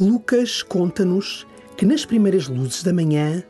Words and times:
Lucas 0.00 0.62
conta-nos 0.62 1.44
que 1.76 1.84
nas 1.84 2.04
primeiras 2.04 2.46
luzes 2.46 2.84
da 2.84 2.92
manhã, 2.92 3.42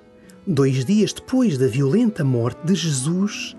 dois 0.47 0.83
dias 0.83 1.13
depois 1.13 1.59
da 1.59 1.67
violenta 1.67 2.25
morte 2.25 2.65
de 2.65 2.75
Jesus, 2.75 3.55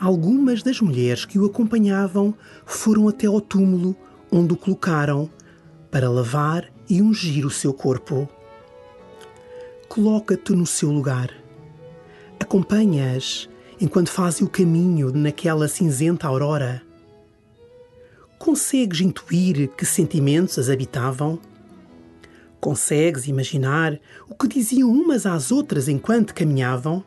algumas 0.00 0.60
das 0.60 0.80
mulheres 0.80 1.24
que 1.24 1.38
o 1.38 1.46
acompanhavam 1.46 2.34
foram 2.64 3.06
até 3.06 3.28
ao 3.28 3.40
túmulo 3.40 3.94
onde 4.28 4.54
o 4.54 4.56
colocaram 4.56 5.30
para 5.88 6.10
lavar 6.10 6.68
e 6.90 7.00
ungir 7.00 7.46
o 7.46 7.50
seu 7.50 7.72
corpo. 7.72 8.28
Coloca-te 9.88 10.52
no 10.52 10.66
seu 10.66 10.90
lugar. 10.90 11.30
Acompanha-as 12.40 13.48
enquanto 13.80 14.10
fazem 14.10 14.44
o 14.44 14.50
caminho 14.50 15.12
naquela 15.12 15.68
cinzenta 15.68 16.26
aurora. 16.26 16.82
Consegues 18.36 19.00
intuir 19.00 19.68
que 19.76 19.86
sentimentos 19.86 20.58
as 20.58 20.68
habitavam? 20.68 21.38
Consegues 22.66 23.28
imaginar 23.28 23.96
o 24.28 24.34
que 24.34 24.48
diziam 24.48 24.90
umas 24.90 25.24
às 25.24 25.52
outras 25.52 25.86
enquanto 25.86 26.34
caminhavam? 26.34 27.04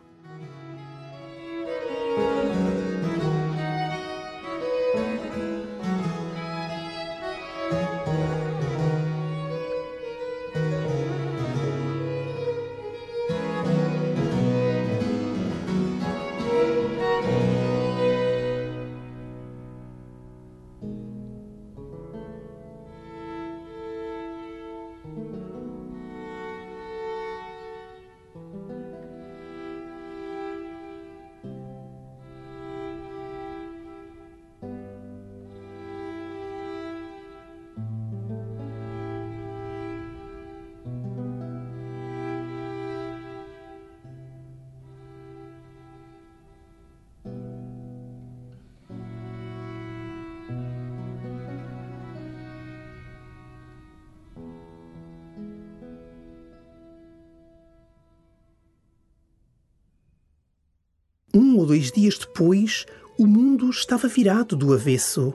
Um 61.39 61.55
ou 61.55 61.65
dois 61.65 61.89
dias 61.89 62.17
depois, 62.17 62.85
o 63.17 63.25
mundo 63.25 63.69
estava 63.69 64.09
virado 64.09 64.57
do 64.57 64.73
avesso. 64.73 65.33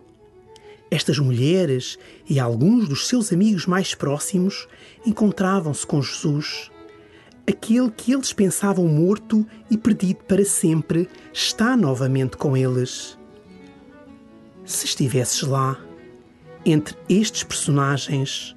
Estas 0.91 1.19
mulheres 1.19 1.99
e 2.29 2.39
alguns 2.39 2.87
dos 2.87 3.09
seus 3.09 3.33
amigos 3.33 3.65
mais 3.65 3.95
próximos 3.95 4.69
encontravam-se 5.07 5.87
com 5.87 6.03
Jesus. 6.03 6.71
Aquele 7.49 7.91
que 7.91 8.13
eles 8.13 8.35
pensavam 8.35 8.87
morto 8.87 9.47
e 9.71 9.79
perdido 9.79 10.23
para 10.25 10.45
sempre 10.45 11.09
está 11.33 11.75
novamente 11.75 12.37
com 12.37 12.55
eles. 12.55 13.19
Se 14.63 14.85
estivesses 14.85 15.41
lá, 15.41 15.83
entre 16.67 16.95
estes 17.09 17.45
personagens, 17.45 18.55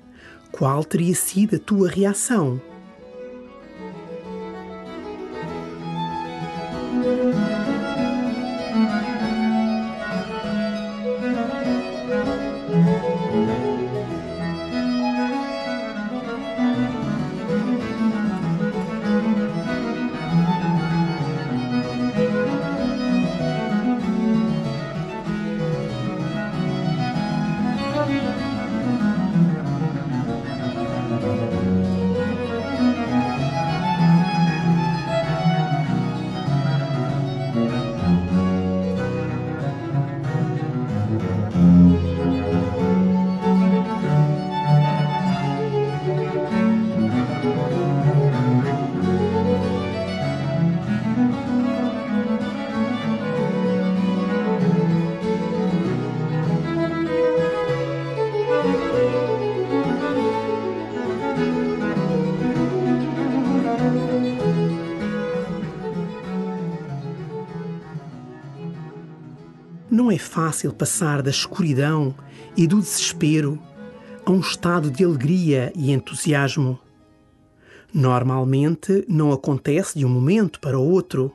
qual 0.52 0.84
teria 0.84 1.16
sido 1.16 1.56
a 1.56 1.59
tua 1.59 1.88
reação? 1.88 2.62
Não 70.07 70.13
é 70.13 70.18
fácil 70.18 70.72
passar 70.72 71.22
da 71.22 71.29
escuridão 71.29 72.16
e 72.56 72.66
do 72.66 72.79
desespero 72.79 73.62
a 74.25 74.31
um 74.31 74.40
estado 74.40 74.90
de 74.90 75.03
alegria 75.03 75.69
e 75.75 75.91
entusiasmo. 75.91 76.79
Normalmente 77.94 79.03
não 79.06 79.34
acontece 79.34 80.00
de 80.00 80.06
um 80.06 80.09
momento 80.09 80.62
para 80.62 80.79
o 80.79 80.90
outro. 80.90 81.34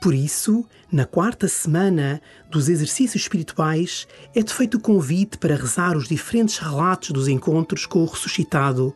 Por 0.00 0.14
isso, 0.14 0.64
na 0.88 1.04
quarta 1.04 1.48
semana 1.48 2.22
dos 2.48 2.68
exercícios 2.68 3.24
espirituais, 3.24 4.06
é-te 4.32 4.54
feito 4.54 4.76
o 4.76 4.80
convite 4.80 5.36
para 5.36 5.56
rezar 5.56 5.96
os 5.96 6.06
diferentes 6.06 6.58
relatos 6.58 7.10
dos 7.10 7.26
encontros 7.26 7.86
com 7.86 8.04
o 8.04 8.06
ressuscitado 8.06 8.94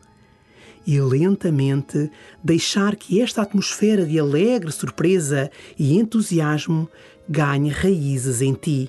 e 0.86 1.00
lentamente 1.00 2.10
deixar 2.42 2.94
que 2.94 3.20
esta 3.20 3.42
atmosfera 3.42 4.06
de 4.06 4.18
alegre 4.18 4.70
surpresa 4.70 5.50
e 5.78 5.98
entusiasmo 5.98 6.88
ganhe 7.28 7.70
raízes 7.70 8.40
em 8.40 8.54
ti. 8.54 8.88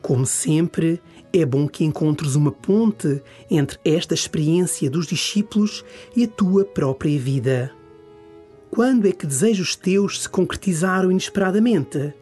Como 0.00 0.26
sempre, 0.26 1.00
é 1.32 1.44
bom 1.44 1.68
que 1.68 1.84
encontres 1.84 2.34
uma 2.34 2.50
ponte 2.50 3.22
entre 3.50 3.78
esta 3.84 4.14
experiência 4.14 4.90
dos 4.90 5.06
discípulos 5.06 5.84
e 6.16 6.24
a 6.24 6.28
tua 6.28 6.64
própria 6.64 7.18
vida. 7.18 7.72
Quando 8.70 9.06
é 9.06 9.12
que 9.12 9.26
desejos 9.26 9.76
teus 9.76 10.22
se 10.22 10.28
concretizaram 10.28 11.10
inesperadamente? 11.10 12.14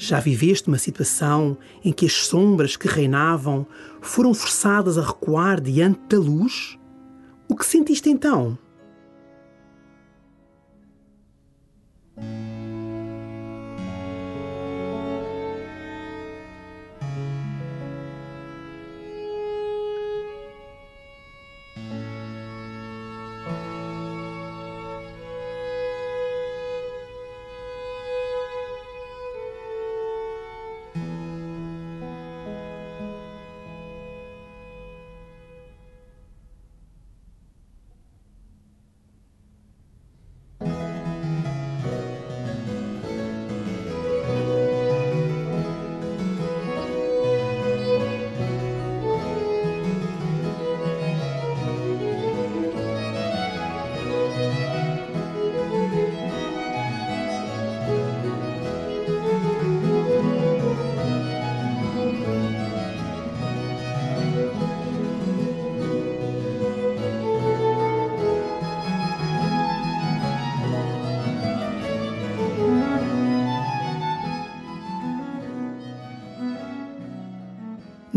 Já 0.00 0.20
viveste 0.20 0.68
uma 0.68 0.78
situação 0.78 1.58
em 1.84 1.92
que 1.92 2.06
as 2.06 2.12
sombras 2.12 2.76
que 2.76 2.86
reinavam 2.86 3.66
foram 4.00 4.32
forçadas 4.32 4.96
a 4.96 5.02
recuar 5.02 5.60
diante 5.60 5.98
da 6.08 6.16
luz? 6.16 6.78
O 7.48 7.56
que 7.56 7.66
sentiste 7.66 8.08
então? 8.08 8.56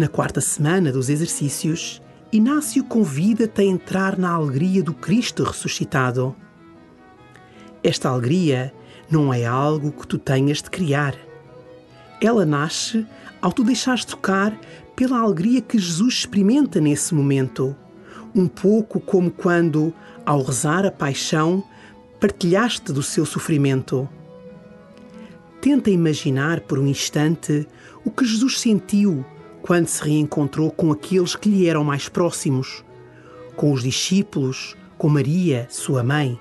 Na 0.01 0.07
quarta 0.07 0.41
semana 0.41 0.91
dos 0.91 1.09
exercícios, 1.09 2.01
Inácio 2.33 2.83
convida-te 2.83 3.61
a 3.61 3.63
entrar 3.63 4.17
na 4.17 4.31
alegria 4.31 4.81
do 4.81 4.95
Cristo 4.95 5.43
ressuscitado. 5.43 6.35
Esta 7.83 8.09
alegria 8.09 8.73
não 9.11 9.31
é 9.31 9.45
algo 9.45 9.91
que 9.91 10.07
tu 10.07 10.17
tenhas 10.17 10.59
de 10.59 10.71
criar. 10.71 11.15
Ela 12.19 12.47
nasce 12.47 13.05
ao 13.39 13.53
tu 13.53 13.63
deixares 13.63 14.03
tocar 14.03 14.59
pela 14.95 15.19
alegria 15.19 15.61
que 15.61 15.77
Jesus 15.77 16.15
experimenta 16.15 16.81
nesse 16.81 17.13
momento, 17.13 17.75
um 18.33 18.47
pouco 18.47 18.99
como 18.99 19.29
quando, 19.29 19.93
ao 20.25 20.41
rezar 20.41 20.83
a 20.83 20.89
paixão, 20.89 21.63
partilhaste 22.19 22.91
do 22.91 23.03
seu 23.03 23.23
sofrimento. 23.23 24.09
Tenta 25.61 25.91
imaginar 25.91 26.61
por 26.61 26.79
um 26.79 26.87
instante 26.87 27.67
o 28.03 28.09
que 28.09 28.25
Jesus 28.25 28.59
sentiu 28.59 29.23
quando 29.61 29.87
se 29.87 30.03
reencontrou 30.03 30.71
com 30.71 30.91
aqueles 30.91 31.35
que 31.35 31.49
lhe 31.49 31.67
eram 31.67 31.83
mais 31.83 32.09
próximos, 32.09 32.83
com 33.55 33.71
os 33.71 33.83
discípulos, 33.83 34.75
com 34.97 35.09
Maria, 35.09 35.67
sua 35.69 36.03
mãe. 36.03 36.39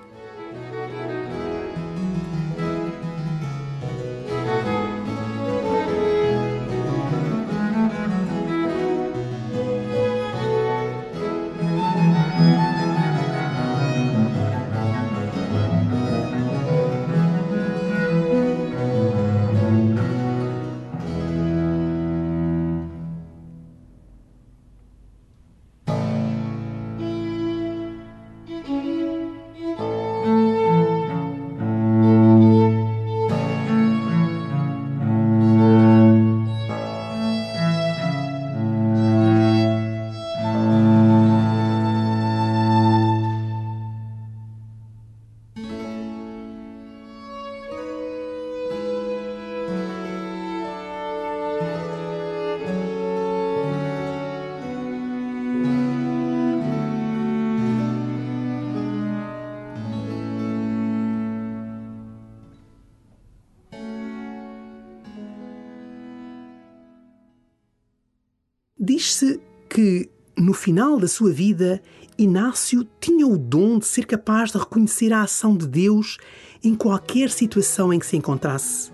Que, 69.70 70.10
no 70.36 70.52
final 70.52 70.98
da 70.98 71.06
sua 71.06 71.30
vida, 71.30 71.80
Inácio 72.18 72.86
tinha 73.00 73.26
o 73.26 73.38
dom 73.38 73.78
de 73.78 73.86
ser 73.86 74.04
capaz 74.04 74.50
de 74.50 74.58
reconhecer 74.58 75.12
a 75.12 75.22
ação 75.22 75.56
de 75.56 75.66
Deus 75.66 76.18
em 76.62 76.74
qualquer 76.74 77.30
situação 77.30 77.92
em 77.92 77.98
que 77.98 78.06
se 78.06 78.16
encontrasse. 78.16 78.90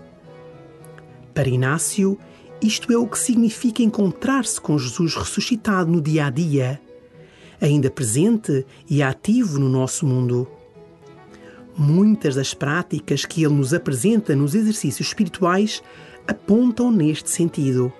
Para 1.33 1.49
Inácio, 1.49 2.17
isto 2.61 2.93
é 2.93 2.97
o 2.97 3.07
que 3.07 3.17
significa 3.17 3.83
encontrar-se 3.83 4.61
com 4.61 4.77
Jesus 4.77 5.15
ressuscitado 5.15 5.91
no 5.91 6.01
dia 6.01 6.27
a 6.27 6.29
dia, 6.29 6.79
ainda 7.59 7.89
presente 7.89 8.65
e 8.89 9.01
ativo 9.01 9.59
no 9.59 9.69
nosso 9.69 10.05
mundo. 10.05 10.47
Muitas 11.75 12.35
das 12.35 12.53
práticas 12.53 13.25
que 13.25 13.43
ele 13.43 13.55
nos 13.55 13.73
apresenta 13.73 14.35
nos 14.35 14.55
exercícios 14.55 15.09
espirituais 15.09 15.83
apontam 16.27 16.91
neste 16.91 17.29
sentido. 17.29 17.91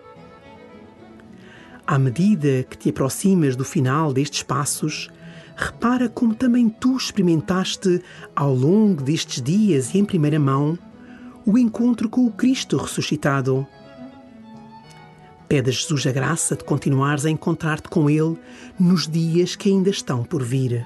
À 1.87 1.97
medida 1.97 2.63
que 2.69 2.77
te 2.77 2.89
aproximas 2.89 3.55
do 3.55 3.63
final 3.63 4.11
destes 4.11 4.43
passos, 4.43 5.09
repara 5.55 6.09
como 6.09 6.35
também 6.35 6.67
tu 6.67 6.97
experimentaste, 6.97 8.01
ao 8.35 8.53
longo 8.53 9.01
destes 9.01 9.41
dias 9.41 9.93
e 9.93 9.99
em 9.99 10.03
primeira 10.03 10.37
mão, 10.37 10.77
o 11.45 11.57
encontro 11.57 12.09
com 12.09 12.25
o 12.25 12.31
Cristo 12.31 12.75
ressuscitado. 12.75 13.65
Pede 15.47 15.69
a 15.69 15.73
Jesus 15.73 16.05
a 16.05 16.11
graça 16.11 16.57
de 16.57 16.65
continuares 16.65 17.25
a 17.25 17.29
encontrar-te 17.29 17.87
com 17.87 18.09
Ele 18.09 18.37
nos 18.77 19.07
dias 19.07 19.55
que 19.55 19.69
ainda 19.69 19.89
estão 19.89 20.25
por 20.25 20.43
vir. 20.43 20.85